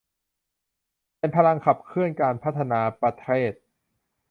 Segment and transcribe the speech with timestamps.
[1.19, 3.53] เป็นพลังขับเคลื่อนการพัฒนาประเทศ